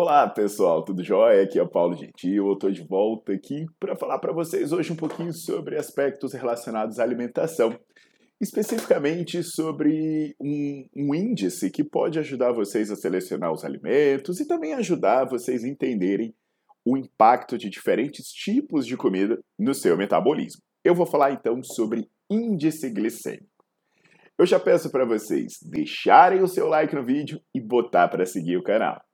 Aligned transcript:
Olá 0.00 0.28
pessoal, 0.28 0.84
tudo 0.84 1.02
jóia? 1.02 1.42
Aqui 1.42 1.58
é 1.58 1.62
o 1.62 1.68
Paulo 1.68 1.96
Gentil, 1.96 2.46
eu 2.46 2.52
estou 2.52 2.70
de 2.70 2.86
volta 2.86 3.32
aqui 3.32 3.66
para 3.80 3.96
falar 3.96 4.20
para 4.20 4.32
vocês 4.32 4.70
hoje 4.70 4.92
um 4.92 4.96
pouquinho 4.96 5.32
sobre 5.32 5.76
aspectos 5.76 6.32
relacionados 6.32 7.00
à 7.00 7.02
alimentação, 7.02 7.76
especificamente 8.40 9.42
sobre 9.42 10.36
um, 10.40 10.86
um, 10.94 11.12
índice 11.16 11.68
que 11.68 11.82
pode 11.82 12.16
ajudar 12.16 12.52
vocês 12.52 12.92
a 12.92 12.94
selecionar 12.94 13.52
os 13.52 13.64
alimentos 13.64 14.38
e 14.38 14.46
também 14.46 14.72
ajudar 14.72 15.24
vocês 15.24 15.64
a 15.64 15.68
entenderem 15.68 16.32
o 16.84 16.96
impacto 16.96 17.58
de 17.58 17.68
diferentes 17.68 18.28
tipos 18.28 18.86
de 18.86 18.96
comida 18.96 19.36
no 19.58 19.74
seu 19.74 19.96
metabolismo. 19.96 20.62
Eu 20.84 20.94
vou 20.94 21.06
falar 21.06 21.32
então 21.32 21.60
sobre 21.64 22.08
índice 22.30 22.88
glicêmico. 22.88 23.48
Eu 24.38 24.46
já 24.46 24.60
peço 24.60 24.92
para 24.92 25.04
vocês 25.04 25.54
deixarem 25.60 26.40
o 26.40 26.46
seu 26.46 26.68
like 26.68 26.94
no 26.94 27.04
vídeo 27.04 27.40
e 27.52 27.60
botar 27.60 28.06
para 28.06 28.24
seguir 28.24 28.56
o 28.58 28.62
canal. 28.62 29.07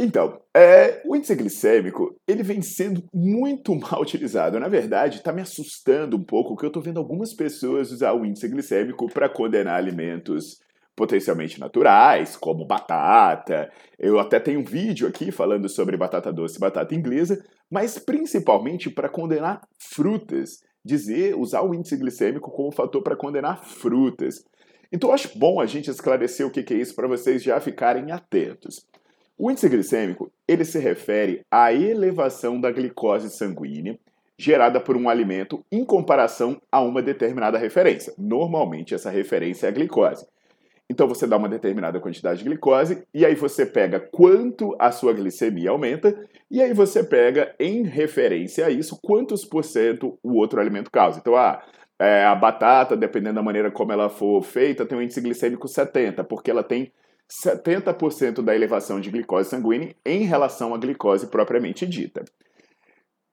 Então, 0.00 0.40
é, 0.54 1.02
o 1.04 1.16
índice 1.16 1.34
glicêmico 1.34 2.14
ele 2.26 2.44
vem 2.44 2.62
sendo 2.62 3.02
muito 3.12 3.74
mal 3.76 4.00
utilizado. 4.00 4.60
Na 4.60 4.68
verdade, 4.68 5.16
está 5.16 5.32
me 5.32 5.42
assustando 5.42 6.16
um 6.16 6.22
pouco 6.22 6.56
que 6.56 6.64
eu 6.64 6.68
estou 6.68 6.82
vendo 6.82 6.98
algumas 6.98 7.34
pessoas 7.34 7.90
usar 7.90 8.12
o 8.12 8.24
índice 8.24 8.48
glicêmico 8.48 9.08
para 9.12 9.28
condenar 9.28 9.74
alimentos 9.74 10.60
potencialmente 10.94 11.60
naturais, 11.60 12.36
como 12.36 12.66
batata. 12.66 13.70
Eu 13.98 14.18
até 14.18 14.38
tenho 14.38 14.60
um 14.60 14.64
vídeo 14.64 15.06
aqui 15.06 15.30
falando 15.30 15.68
sobre 15.68 15.96
batata 15.96 16.32
doce 16.32 16.56
e 16.56 16.60
batata 16.60 16.94
inglesa, 16.94 17.44
mas 17.70 17.98
principalmente 17.98 18.90
para 18.90 19.08
condenar 19.08 19.60
frutas. 19.78 20.60
Dizer, 20.84 21.36
usar 21.36 21.62
o 21.62 21.74
índice 21.74 21.96
glicêmico 21.96 22.50
como 22.50 22.72
fator 22.72 23.02
para 23.02 23.16
condenar 23.16 23.64
frutas. 23.64 24.44
Então, 24.92 25.12
acho 25.12 25.36
bom 25.38 25.60
a 25.60 25.66
gente 25.66 25.90
esclarecer 25.90 26.46
o 26.46 26.50
que 26.50 26.72
é 26.72 26.76
isso 26.76 26.94
para 26.94 27.06
vocês 27.06 27.42
já 27.42 27.60
ficarem 27.60 28.10
atentos. 28.10 28.86
O 29.40 29.48
índice 29.52 29.68
glicêmico 29.68 30.32
ele 30.48 30.64
se 30.64 30.80
refere 30.80 31.42
à 31.48 31.72
elevação 31.72 32.60
da 32.60 32.72
glicose 32.72 33.30
sanguínea 33.30 33.96
gerada 34.36 34.80
por 34.80 34.96
um 34.96 35.08
alimento 35.08 35.64
em 35.70 35.84
comparação 35.84 36.60
a 36.72 36.80
uma 36.80 37.00
determinada 37.00 37.56
referência. 37.56 38.12
Normalmente 38.18 38.94
essa 38.94 39.10
referência 39.10 39.66
é 39.66 39.68
a 39.68 39.72
glicose. 39.72 40.26
Então 40.90 41.06
você 41.06 41.24
dá 41.24 41.36
uma 41.36 41.48
determinada 41.48 42.00
quantidade 42.00 42.40
de 42.40 42.48
glicose 42.48 43.04
e 43.14 43.24
aí 43.24 43.36
você 43.36 43.64
pega 43.64 44.00
quanto 44.00 44.74
a 44.76 44.90
sua 44.90 45.12
glicemia 45.12 45.70
aumenta 45.70 46.18
e 46.50 46.60
aí 46.60 46.72
você 46.72 47.04
pega 47.04 47.54
em 47.60 47.84
referência 47.84 48.66
a 48.66 48.70
isso 48.70 48.98
quantos 49.00 49.44
por 49.44 49.62
cento 49.62 50.18
o 50.20 50.34
outro 50.34 50.60
alimento 50.60 50.90
causa. 50.90 51.20
Então, 51.20 51.36
ah, 51.36 51.62
é, 51.96 52.24
a 52.24 52.34
batata, 52.34 52.96
dependendo 52.96 53.36
da 53.36 53.42
maneira 53.42 53.70
como 53.70 53.92
ela 53.92 54.08
for 54.08 54.42
feita, 54.42 54.84
tem 54.84 54.98
um 54.98 55.02
índice 55.02 55.20
glicêmico 55.20 55.68
70, 55.68 56.24
porque 56.24 56.50
ela 56.50 56.64
tem 56.64 56.90
70% 57.30 58.42
da 58.42 58.54
elevação 58.54 59.00
de 59.00 59.10
glicose 59.10 59.50
sanguínea 59.50 59.94
em 60.04 60.24
relação 60.24 60.74
à 60.74 60.78
glicose 60.78 61.26
propriamente 61.26 61.86
dita. 61.86 62.24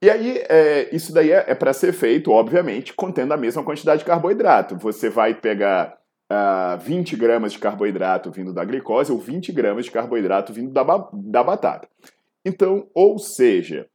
E 0.01 0.09
aí, 0.09 0.44
é, 0.50 0.94
isso 0.94 1.13
daí 1.13 1.31
é, 1.31 1.45
é 1.47 1.56
para 1.56 1.73
ser 1.73 1.94
feito, 1.94 2.29
obviamente, 2.29 2.94
contendo 2.94 3.34
a 3.34 3.38
mesma 3.38 3.63
quantidade 3.63 4.00
de 4.00 4.05
carboidrato. 4.05 4.78
Você 4.78 5.09
vai 5.09 5.34
pegar 5.34 5.97
uh, 6.31 6.78
20 6.79 7.16
gramas 7.16 7.53
de 7.53 7.59
carboidrato 7.59 8.29
vindo 8.29 8.53
da 8.53 8.66
glicose 8.66 9.11
ou 9.11 9.17
20 9.17 9.51
gramas 9.53 9.85
de 9.85 9.91
carboidrato 9.91 10.53
vindo 10.53 10.72
da, 10.72 10.84
da 11.13 11.44
batata. 11.44 11.88
Então, 12.45 12.88
ou 12.94 13.17
seja, 13.17 13.88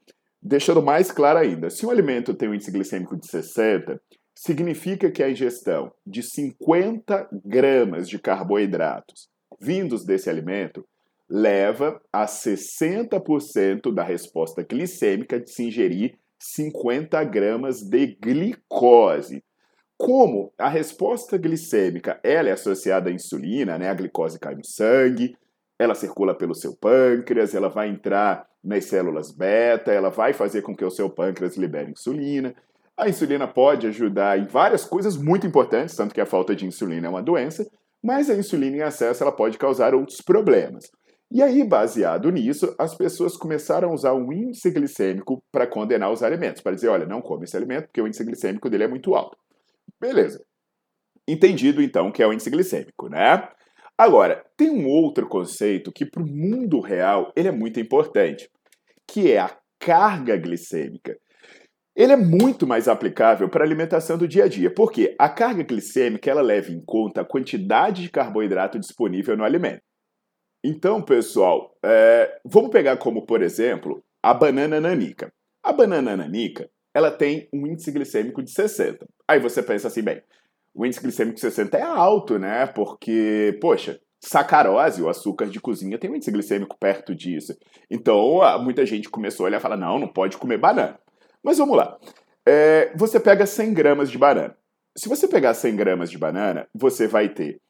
deixando 0.43 0.83
mais 0.83 1.13
claro 1.13 1.39
ainda, 1.39 1.71
se 1.71 1.85
um 1.87 1.91
alimento 1.91 2.35
tem 2.35 2.49
um 2.49 2.55
índice 2.55 2.73
glicêmico 2.73 3.17
de 3.17 3.29
60, 3.29 4.01
significa 4.35 5.11
que 5.11 5.23
a 5.23 5.31
ingestão 5.31 5.93
de 6.05 6.23
50 6.23 7.29
gramas 7.45 8.09
de 8.09 8.19
carboidratos 8.19 9.30
vindos 9.61 10.05
desse 10.05 10.31
alimento 10.31 10.85
leva 11.29 12.01
a 12.13 12.27
60% 12.27 13.95
da 13.95 14.03
resposta 14.03 14.63
glicêmica 14.63 15.39
de 15.39 15.51
se 15.51 15.65
ingerir 15.65 16.19
50 16.39 17.23
gramas 17.25 17.83
de 17.83 18.19
glicose. 18.21 19.45
Como 19.97 20.53
a 20.59 20.69
resposta 20.69 21.37
glicêmica 21.37 22.19
ela 22.25 22.49
é 22.49 22.53
associada 22.53 23.11
à 23.11 23.13
insulina, 23.13 23.79
né? 23.79 23.89
a 23.91 23.95
glicose 23.95 24.41
cai 24.41 24.55
no 24.55 24.65
sangue, 24.65 25.37
ela 25.79 25.95
circula 25.95 26.35
pelo 26.35 26.55
seu 26.55 26.75
pâncreas, 26.75 27.55
ela 27.55 27.69
vai 27.69 27.89
entrar 27.89 28.47
nas 28.63 28.87
células 28.87 29.31
beta, 29.31 29.93
ela 29.93 30.11
vai 30.11 30.33
fazer 30.33 30.63
com 30.63 30.75
que 30.75 30.85
o 30.85 30.91
seu 30.91 31.09
pâncreas 31.09 31.57
libere 31.57 31.91
insulina. 31.91 32.55
A 32.97 33.09
insulina 33.09 33.47
pode 33.47 33.87
ajudar 33.87 34.39
em 34.39 34.47
várias 34.47 34.85
coisas 34.85 35.17
muito 35.17 35.47
importantes, 35.47 35.95
tanto 35.95 36.15
que 36.15 36.21
a 36.21 36.27
falta 36.27 36.55
de 36.57 36.67
insulina 36.67 37.07
é 37.07 37.11
uma 37.11 37.23
doença, 37.23 37.71
mas 38.03 38.31
a 38.31 38.35
insulina 38.35 38.77
em 38.77 38.81
excesso 38.81 39.23
ela 39.23 39.33
pode 39.33 39.59
causar 39.59 39.95
outros 39.95 40.21
problemas. 40.21 40.91
E 41.33 41.43
aí, 41.43 41.63
baseado 41.63 42.29
nisso, 42.31 42.75
as 42.77 42.95
pessoas 42.97 43.37
começaram 43.37 43.91
a 43.91 43.95
usar 43.95 44.15
um 44.15 44.33
índice 44.33 44.69
glicêmico 44.71 45.41
para 45.53 45.67
condenar 45.67 46.11
os 46.11 46.25
alimentos, 46.25 46.61
para 46.61 46.75
dizer, 46.75 46.89
olha, 46.89 47.07
não 47.07 47.23
come 47.23 47.45
esse 47.45 47.57
alimento 47.57 47.85
porque 47.85 48.03
o 48.03 48.07
índice 48.07 48.25
glicêmico 48.25 48.69
dele 48.69 48.85
é 48.85 48.89
muito 48.89 49.15
alto. 49.15 49.39
Beleza. 50.01 50.45
Entendido 51.29 51.81
então 51.81 52.11
que 52.11 52.23
é 52.23 52.27
o 52.27 52.33
índice 52.33 52.51
glicêmico, 52.51 53.09
né? 53.09 53.49
Agora, 53.97 54.45
tem 54.57 54.71
um 54.71 54.89
outro 54.89 55.29
conceito 55.29 55.93
que 55.93 56.05
para 56.05 56.23
o 56.23 56.27
mundo 56.27 56.81
real 56.81 57.31
ele 57.37 57.49
é 57.49 57.53
muito 57.53 57.79
importante, 57.79 58.51
que 59.07 59.31
é 59.31 59.39
a 59.39 59.57
carga 59.79 60.37
glicêmica 60.37 61.17
ele 61.95 62.13
é 62.13 62.17
muito 62.17 62.67
mais 62.67 62.89
aplicável 62.89 63.49
para 63.49 63.63
a 63.63 63.67
alimentação 63.67 64.17
do 64.17 64.29
dia 64.29 64.45
a 64.45 64.49
dia, 64.49 64.73
porque 64.73 65.15
a 65.19 65.29
carga 65.29 65.63
glicêmica 65.63 66.31
ela 66.31 66.41
leva 66.41 66.71
em 66.71 66.83
conta 66.85 67.21
a 67.21 67.25
quantidade 67.25 68.03
de 68.03 68.11
carboidrato 68.11 68.79
disponível 68.79 69.37
no 69.37 69.45
alimento. 69.45 69.83
Então, 70.65 71.03
pessoal, 71.03 71.75
é, 71.85 72.39
vamos 72.45 72.71
pegar 72.71 72.97
como, 72.99 73.25
por 73.25 73.43
exemplo, 73.43 74.03
a 74.23 74.35
banana 74.35 74.81
nanica. 74.81 75.33
A 75.63 75.73
banana 75.73 76.17
nanica 76.17 76.71
ela 76.95 77.11
tem 77.11 77.49
um 77.53 77.67
índice 77.67 77.91
glicêmico 77.93 78.43
de 78.43 78.51
60. 78.51 79.07
Aí 79.29 79.39
você 79.39 79.63
pensa 79.63 79.89
assim, 79.89 80.03
bem, 80.03 80.23
o 80.75 80.85
índice 80.85 81.01
glicêmico 81.01 81.37
de 81.37 81.41
60 81.41 81.77
é 81.77 81.83
alto, 81.83 82.39
né? 82.39 82.67
Porque, 82.67 83.59
poxa, 83.61 84.01
sacarose, 84.23 85.03
o 85.03 85.09
açúcar 85.09 85.47
de 85.47 85.61
cozinha, 85.61 85.99
tem 85.99 86.11
um 86.11 86.17
índice 86.17 86.31
glicêmico 86.31 86.77
perto 86.79 87.15
disso. 87.15 87.57
Então, 87.91 88.41
muita 88.63 88.85
gente 88.85 89.09
começou 89.09 89.45
a 89.45 89.49
olhar 89.49 89.59
e 89.59 89.63
falar, 89.63 89.77
não, 89.77 89.99
não 89.99 90.09
pode 90.09 90.37
comer 90.37 90.59
banana. 90.59 90.99
Mas 91.43 91.59
vamos 91.59 91.77
lá. 91.77 91.99
É, 92.47 92.93
você 92.97 93.19
pega 93.19 93.47
100 93.47 93.75
gramas 93.75 94.11
de 94.11 94.19
banana. 94.19 94.57
Se 94.97 95.09
você 95.09 95.29
pegar 95.29 95.55
100 95.55 95.77
gramas 95.77 96.11
de 96.11 96.19
banana, 96.19 96.69
você 96.75 97.07
vai 97.07 97.29
ter 97.29 97.61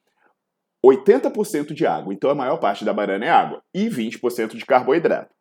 80% 0.84 1.74
de 1.74 1.86
água, 1.86 2.14
então 2.14 2.30
a 2.30 2.34
maior 2.34 2.56
parte 2.56 2.84
da 2.84 2.92
banana 2.92 3.24
é 3.24 3.30
água, 3.30 3.62
e 3.74 3.88
20% 3.88 4.56
de 4.56 4.64
carboidrato. 4.64 5.34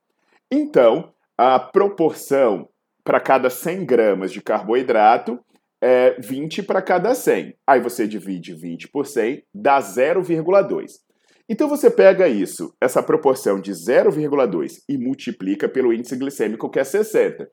Então, 0.52 1.14
a 1.38 1.58
proporção 1.58 2.68
para 3.04 3.20
cada 3.20 3.50
100 3.50 3.86
gramas 3.86 4.32
de 4.32 4.42
carboidrato 4.42 5.40
é 5.82 6.20
20 6.20 6.64
para 6.64 6.82
cada 6.82 7.16
100. 7.16 7.56
Aí 7.66 7.80
você 7.80 8.06
divide 8.06 8.54
20 8.54 8.90
por 8.90 9.06
100, 9.06 9.44
dá 9.54 9.80
0,2. 9.80 10.92
Então 11.48 11.68
você 11.68 11.90
pega 11.90 12.28
isso, 12.28 12.75
essa 12.80 13.02
proporção 13.02 13.60
de 13.60 13.72
0,2 13.72 14.84
e 14.88 14.98
multiplica 14.98 15.68
pelo 15.68 15.94
índice 15.94 16.16
glicêmico 16.16 16.70
que 16.70 16.80
é 16.80 16.84
60. 16.84 17.50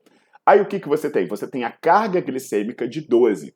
Aí 0.47 0.61
o 0.61 0.65
que, 0.65 0.79
que 0.79 0.87
você 0.87 1.09
tem? 1.09 1.27
Você 1.27 1.45
tem 1.45 1.65
a 1.65 1.69
carga 1.69 2.21
glicêmica 2.21 2.87
de 2.87 3.01
12. 3.01 3.53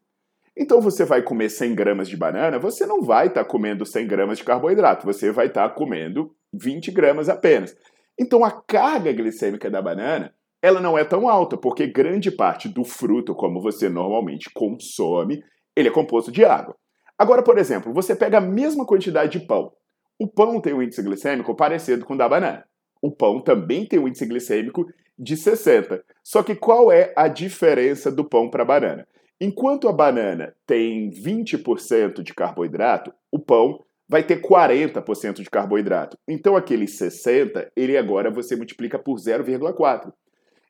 Então 0.57 0.81
você 0.81 1.05
vai 1.05 1.21
comer 1.21 1.47
100 1.47 1.73
gramas 1.73 2.09
de 2.09 2.17
banana, 2.17 2.59
você 2.59 2.85
não 2.85 3.01
vai 3.01 3.27
estar 3.27 3.45
tá 3.45 3.49
comendo 3.49 3.85
100 3.85 4.05
gramas 4.07 4.37
de 4.39 4.43
carboidrato, 4.43 5.05
você 5.05 5.31
vai 5.31 5.47
estar 5.47 5.69
tá 5.69 5.73
comendo 5.73 6.35
20 6.51 6.91
gramas 6.91 7.29
apenas. 7.29 7.73
Então 8.19 8.43
a 8.43 8.51
carga 8.51 9.13
glicêmica 9.13 9.69
da 9.69 9.81
banana 9.81 10.35
ela 10.61 10.81
não 10.81 10.97
é 10.97 11.05
tão 11.05 11.29
alta, 11.29 11.55
porque 11.55 11.87
grande 11.87 12.29
parte 12.29 12.67
do 12.67 12.83
fruto, 12.83 13.33
como 13.33 13.61
você 13.61 13.87
normalmente 13.87 14.49
consome, 14.53 15.41
ele 15.73 15.87
é 15.87 15.91
composto 15.91 16.29
de 16.29 16.43
água. 16.43 16.75
Agora, 17.17 17.41
por 17.41 17.57
exemplo, 17.57 17.93
você 17.93 18.13
pega 18.13 18.39
a 18.39 18.41
mesma 18.41 18.85
quantidade 18.85 19.39
de 19.39 19.47
pão. 19.47 19.71
O 20.19 20.27
pão 20.27 20.59
tem 20.59 20.73
um 20.73 20.83
índice 20.83 21.01
glicêmico 21.01 21.55
parecido 21.55 22.05
com 22.05 22.15
o 22.15 22.17
da 22.17 22.27
banana. 22.27 22.65
O 23.01 23.09
pão 23.09 23.41
também 23.41 23.85
tem 23.85 23.97
um 23.97 24.09
índice 24.09 24.25
glicêmico 24.25 24.85
de 25.17 25.37
60. 25.37 26.03
Só 26.23 26.43
que 26.43 26.55
qual 26.55 26.91
é 26.91 27.13
a 27.15 27.27
diferença 27.27 28.11
do 28.11 28.27
pão 28.27 28.49
para 28.49 28.63
a 28.63 28.65
banana? 28.65 29.07
Enquanto 29.39 29.87
a 29.87 29.93
banana 29.93 30.53
tem 30.67 31.09
20% 31.09 32.21
de 32.21 32.33
carboidrato, 32.33 33.11
o 33.31 33.39
pão 33.39 33.83
vai 34.07 34.23
ter 34.23 34.41
40% 34.41 35.41
de 35.41 35.49
carboidrato. 35.49 36.17
Então 36.27 36.55
aquele 36.55 36.87
60, 36.87 37.71
ele 37.75 37.97
agora 37.97 38.29
você 38.29 38.55
multiplica 38.55 38.99
por 38.99 39.15
0,4. 39.15 40.11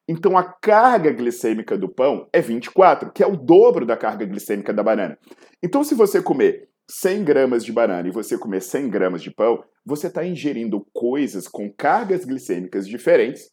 Então 0.07 0.38
a 0.38 0.44
carga 0.44 1.11
glicêmica 1.11 1.77
do 1.77 1.89
pão 1.89 2.29
é 2.31 2.39
24, 2.39 3.11
que 3.11 3.23
é 3.23 3.27
o 3.27 3.35
dobro 3.35 3.85
da 3.85 3.97
carga 3.97 4.25
glicêmica 4.25 4.71
da 4.71 4.83
banana. 4.83 5.17
Então 5.61 5.83
se 5.83 5.95
você 5.95 6.21
comer 6.21 6.69
100 6.89 7.23
gramas 7.23 7.65
de 7.65 7.71
banana 7.71 8.07
e 8.07 8.11
você 8.11 8.37
comer 8.37 8.61
100 8.61 8.89
gramas 8.89 9.23
de 9.23 9.31
pão, 9.31 9.63
você 9.85 10.07
está 10.07 10.25
ingerindo 10.25 10.85
coisas 10.94 11.47
com 11.47 11.71
cargas 11.71 12.25
glicêmicas 12.25 12.87
diferentes, 12.87 13.49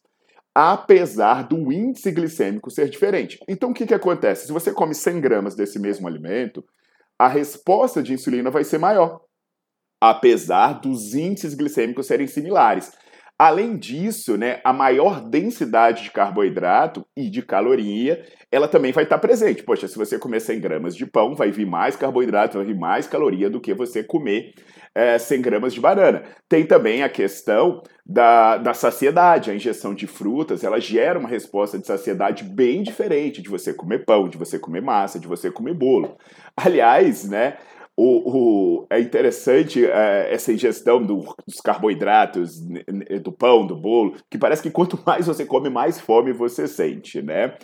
apesar 0.53 1.43
do 1.47 1.71
índice 1.71 2.11
glicêmico 2.11 2.69
ser 2.69 2.89
diferente. 2.89 3.39
Então, 3.47 3.71
o 3.71 3.73
que, 3.73 3.85
que 3.85 3.93
acontece? 3.93 4.47
Se 4.47 4.51
você 4.51 4.73
come 4.73 4.93
100 4.93 5.21
gramas 5.21 5.55
desse 5.55 5.79
mesmo 5.79 6.07
alimento, 6.07 6.63
a 7.17 7.27
resposta 7.27 8.01
de 8.01 8.13
insulina 8.13 8.49
vai 8.49 8.63
ser 8.63 8.77
maior, 8.77 9.21
apesar 10.01 10.79
dos 10.79 11.13
índices 11.13 11.53
glicêmicos 11.53 12.07
serem 12.07 12.27
similares. 12.27 12.91
Além 13.39 13.77
disso, 13.77 14.35
né, 14.35 14.59
a 14.65 14.73
maior 14.73 15.21
densidade 15.21 16.03
de 16.03 16.11
carboidrato 16.11 17.05
e 17.15 17.29
de 17.29 17.41
caloria, 17.41 18.21
ela 18.51 18.67
também 18.67 18.91
vai 18.91 19.05
estar 19.05 19.17
presente. 19.17 19.63
Poxa, 19.63 19.87
se 19.87 19.97
você 19.97 20.19
comer 20.19 20.41
100 20.41 20.59
gramas 20.59 20.93
de 20.93 21.05
pão, 21.05 21.33
vai 21.33 21.49
vir 21.49 21.65
mais 21.65 21.95
carboidrato, 21.95 22.57
vai 22.57 22.67
vir 22.67 22.77
mais 22.77 23.07
caloria 23.07 23.49
do 23.49 23.61
que 23.61 23.73
você 23.73 24.03
comer 24.03 24.53
é, 24.93 25.17
100 25.17 25.41
gramas 25.41 25.73
de 25.73 25.79
banana. 25.79 26.23
Tem 26.49 26.65
também 26.65 27.01
a 27.01 27.07
questão 27.07 27.81
da, 28.05 28.57
da 28.57 28.73
saciedade. 28.73 29.51
A 29.51 29.55
ingestão 29.55 29.95
de 29.95 30.05
frutas, 30.05 30.61
ela 30.61 30.77
gera 30.77 31.17
uma 31.17 31.29
resposta 31.29 31.79
de 31.79 31.87
saciedade 31.87 32.43
bem 32.43 32.83
diferente 32.83 33.41
de 33.41 33.47
você 33.47 33.73
comer 33.73 34.03
pão, 34.03 34.27
de 34.27 34.37
você 34.37 34.59
comer 34.59 34.81
massa, 34.81 35.17
de 35.17 35.27
você 35.27 35.49
comer 35.49 35.75
bolo. 35.75 36.17
Aliás, 36.57 37.23
né, 37.23 37.55
o, 38.01 38.81
o, 38.81 38.87
é 38.89 38.97
interessante 38.97 39.85
é, 39.85 40.33
essa 40.33 40.53
ingestão 40.53 41.03
do, 41.03 41.35
dos 41.45 41.59
carboidratos, 41.59 42.57
do 43.21 43.31
pão, 43.33 43.67
do 43.67 43.75
bolo, 43.75 44.15
que 44.29 44.37
parece 44.37 44.63
que 44.63 44.71
quanto 44.71 44.97
mais 45.05 45.27
você 45.27 45.45
come, 45.45 45.69
mais 45.69 45.99
fome 45.99 46.31
você 46.31 46.65
sente, 46.65 47.21
né? 47.21 47.57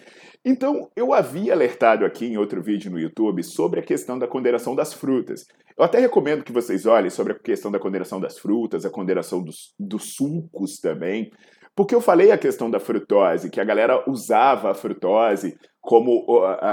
Então, 0.43 0.91
eu 0.93 1.13
havia 1.13 1.53
alertado 1.53 2.05
aqui 2.05 2.25
em 2.25 2.37
outro 2.37 2.61
vídeo 2.61 2.91
no 2.91 2.99
YouTube 2.99 3.41
sobre 3.43 3.79
a 3.79 3.83
questão 3.83 4.19
da 4.19 4.27
condenação 4.27 4.75
das 4.75 4.93
frutas. 4.93 5.45
Eu 5.77 5.85
até 5.85 5.99
recomendo 5.99 6.43
que 6.43 6.51
vocês 6.51 6.85
olhem 6.85 7.09
sobre 7.09 7.31
a 7.31 7.39
questão 7.39 7.71
da 7.71 7.79
condenação 7.79 8.19
das 8.19 8.37
frutas, 8.37 8.85
a 8.85 8.89
condenação 8.89 9.41
dos, 9.41 9.73
dos 9.79 10.15
sucos 10.15 10.79
também, 10.79 11.31
porque 11.75 11.95
eu 11.95 12.01
falei 12.01 12.31
a 12.31 12.37
questão 12.37 12.69
da 12.69 12.79
frutose, 12.79 13.49
que 13.49 13.59
a 13.59 13.65
galera 13.65 14.03
usava 14.07 14.71
a 14.71 14.75
frutose 14.75 15.57
como, 15.85 16.25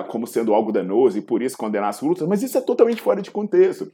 como 0.08 0.26
sendo 0.26 0.54
algo 0.54 0.72
danoso 0.72 1.18
e 1.18 1.22
por 1.22 1.42
isso 1.42 1.56
condenar 1.56 1.90
as 1.90 2.00
frutas, 2.00 2.26
mas 2.26 2.42
isso 2.42 2.58
é 2.58 2.60
totalmente 2.60 3.02
fora 3.02 3.20
de 3.20 3.30
contexto. 3.30 3.92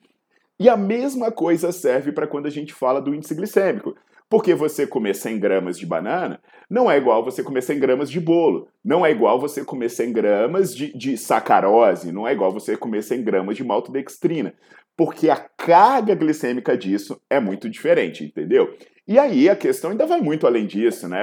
E 0.61 0.69
a 0.69 0.77
mesma 0.77 1.31
coisa 1.31 1.71
serve 1.71 2.11
para 2.13 2.27
quando 2.27 2.47
a 2.47 2.51
gente 2.51 2.73
fala 2.73 3.01
do 3.01 3.15
índice 3.15 3.35
glicêmico. 3.35 3.95
Porque 4.31 4.55
você 4.55 4.87
comer 4.87 5.15
100 5.15 5.39
gramas 5.39 5.79
de 5.79 5.87
banana 5.87 6.39
não 6.69 6.91
é 6.91 6.99
igual 6.99 7.25
você 7.25 7.43
comer 7.43 7.63
100 7.63 7.79
gramas 7.79 8.11
de 8.11 8.21
bolo. 8.21 8.69
Não 8.85 9.07
é 9.07 9.11
igual 9.11 9.41
você 9.41 9.65
comer 9.65 9.89
100 9.89 10.13
gramas 10.13 10.75
de, 10.75 10.93
de 10.93 11.17
sacarose. 11.17 12.13
Não 12.13 12.29
é 12.29 12.33
igual 12.33 12.53
você 12.53 12.77
comer 12.77 13.03
100 13.03 13.23
gramas 13.23 13.57
de 13.57 13.65
maltodextrina. 13.65 14.53
Porque 14.97 15.31
a 15.31 15.37
carga 15.37 16.15
glicêmica 16.15 16.77
disso 16.77 17.21
é 17.31 17.41
muito 17.41 17.71
diferente, 17.71 18.25
entendeu? 18.25 18.77
E 19.07 19.19
aí 19.19 19.49
a 19.49 19.57
questão 19.57 19.93
ainda 19.93 20.07
vai 20.07 20.21
muito 20.21 20.47
além 20.47 20.67
disso, 20.67 21.09
né? 21.09 21.23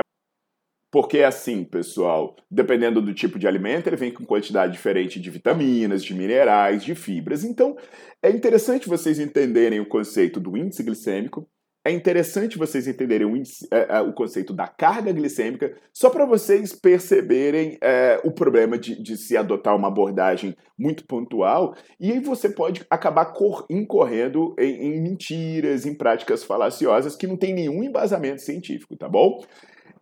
Porque 0.96 1.24
assim, 1.24 1.66
pessoal, 1.66 2.38
dependendo 2.50 3.02
do 3.02 3.14
tipo 3.14 3.38
de 3.38 3.46
alimento, 3.46 3.88
ele 3.88 3.98
vem 3.98 4.14
com 4.14 4.24
quantidade 4.24 4.72
diferente 4.72 5.20
de 5.20 5.30
vitaminas, 5.30 6.02
de 6.02 6.14
minerais, 6.14 6.86
de 6.86 6.96
fibras. 6.96 7.44
Então, 7.44 7.76
é 8.24 8.30
interessante 8.30 8.88
vocês 8.88 9.20
entenderem 9.20 9.82
o 9.82 9.86
conceito 9.86 10.40
do 10.40 10.56
índice 10.56 10.82
glicêmico, 10.84 11.50
é 11.84 11.92
interessante 11.92 12.58
vocês 12.58 12.88
entenderem 12.88 13.28
o, 13.28 13.36
índice, 13.36 13.68
é, 13.74 13.98
é, 13.98 14.00
o 14.00 14.14
conceito 14.14 14.54
da 14.54 14.70
carga 14.70 15.12
glicêmica, 15.12 15.76
só 15.94 16.10
para 16.10 16.26
vocês 16.26 16.72
perceberem 16.72 17.78
é, 17.82 18.22
o 18.24 18.32
problema 18.32 18.78
de, 18.78 18.96
de, 19.04 19.18
se 19.18 19.36
adotar 19.36 19.76
uma 19.76 19.90
abordagem 19.90 20.56
muito 20.80 21.06
pontual, 21.06 21.76
e 22.00 22.10
aí 22.10 22.22
você 22.22 22.48
pode 22.48 22.86
acabar 22.90 23.34
incorrendo 23.70 24.56
em, 24.58 24.96
em 24.96 25.02
mentiras, 25.02 25.86
em 25.86 25.94
práticas 25.94 26.42
falaciosas 26.42 27.18
que 27.18 27.28
não 27.28 27.36
tem 27.36 27.54
nenhum 27.54 27.84
embasamento 27.84 28.42
científico, 28.42 28.96
tá 28.96 29.10
bom? 29.10 29.44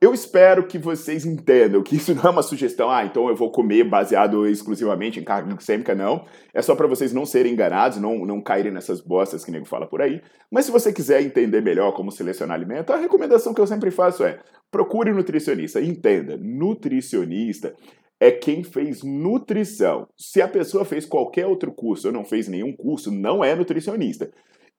Eu 0.04 0.14
espero 0.14 0.68
que 0.68 0.78
vocês 0.78 1.26
entendam 1.26 1.82
que 1.82 1.96
isso 1.96 2.14
não 2.14 2.24
é 2.24 2.30
uma 2.30 2.44
sugestão, 2.44 2.92
ah, 2.92 3.06
então 3.06 3.30
eu 3.30 3.36
vou 3.38 3.50
comer 3.50 3.86
baseado 3.86 4.46
exclusivamente 4.46 5.18
em 5.18 5.24
carga 5.24 5.50
glicêmica, 5.54 5.96
não. 5.96 6.26
É 6.54 6.62
só 6.62 6.76
para 6.76 6.88
vocês 6.88 7.14
não 7.14 7.26
serem 7.26 7.54
enganados, 7.54 8.00
não, 8.00 8.26
não 8.26 8.42
caírem 8.42 8.74
nessas 8.74 9.00
bostas 9.00 9.46
que 9.46 9.50
o 9.50 9.54
nego 9.54 9.66
fala 9.66 9.88
por 9.88 10.02
aí. 10.02 10.22
Mas 10.52 10.66
se 10.66 10.74
você 10.74 10.92
quiser 10.92 11.22
entender 11.22 11.62
melhor 11.62 11.94
como 11.94 12.12
selecionar 12.12 12.58
alimento, 12.58 12.92
a 12.92 12.98
recomendação 12.98 13.54
que 13.54 13.62
eu 13.62 13.66
sempre 13.66 13.92
faço 13.92 14.26
é 14.26 14.42
procure 14.70 15.10
um 15.10 15.16
nutricionista. 15.16 15.80
Entenda, 15.80 16.36
nutricionista 16.36 17.74
é 18.20 18.30
quem 18.30 18.62
fez 18.62 19.04
nutrição. 19.04 20.10
Se 20.18 20.42
a 20.42 20.50
pessoa 20.50 20.84
fez 20.84 21.06
qualquer 21.06 21.48
outro 21.48 21.72
curso 21.72 22.08
ou 22.08 22.14
não 22.14 22.26
fez 22.26 22.50
nenhum 22.50 22.76
curso, 22.76 23.10
não 23.10 23.42
é 23.42 23.56
nutricionista. 23.56 24.30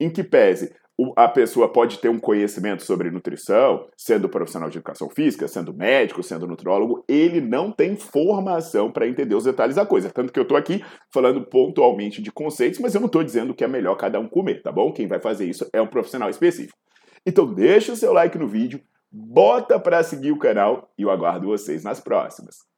Em 0.01 0.11
que 0.11 0.25
pese, 0.25 0.75
a 1.17 1.27
pessoa 1.29 1.73
pode 1.73 1.99
ter 1.99 2.09
um 2.09 2.21
conhecimento 2.21 2.85
sobre 2.85 3.11
nutrição, 3.11 3.89
sendo 3.97 4.29
profissional 4.29 4.71
de 4.71 4.79
educação 4.79 5.11
física, 5.11 5.49
sendo 5.49 5.75
médico, 5.75 6.23
sendo 6.23 6.47
nutrólogo, 6.47 7.05
ele 7.09 7.41
não 7.41 7.73
tem 7.73 7.97
formação 7.97 8.93
para 8.93 9.09
entender 9.09 9.35
os 9.35 9.45
detalhes 9.45 9.75
da 9.75 9.85
coisa. 9.85 10.11
Tanto 10.11 10.33
que 10.33 10.39
eu 10.39 10.45
estou 10.45 10.57
aqui 10.57 10.85
falando 11.13 11.45
pontualmente 11.45 12.23
de 12.23 12.31
conceitos, 12.31 12.79
mas 12.79 12.95
eu 12.95 13.01
não 13.01 13.07
estou 13.07 13.25
dizendo 13.25 13.55
que 13.55 13.65
é 13.65 13.69
melhor 13.69 13.97
cada 13.97 14.21
um 14.21 14.29
comer, 14.29 14.63
tá 14.63 14.71
bom? 14.71 14.93
Quem 14.93 15.09
vai 15.09 15.21
fazer 15.21 15.47
isso 15.47 15.69
é 15.73 15.83
um 15.83 15.87
profissional 15.87 16.31
específico. 16.31 16.79
Então 17.27 17.53
deixa 17.53 17.93
o 17.93 17.97
seu 17.97 18.13
like 18.13 18.39
no 18.39 18.47
vídeo, 18.47 18.81
bota 19.11 19.81
para 19.81 20.03
seguir 20.03 20.31
o 20.31 20.39
canal 20.39 20.93
e 20.97 21.03
eu 21.03 21.11
aguardo 21.11 21.49
vocês 21.49 21.83
nas 21.83 21.99
próximas. 22.01 22.74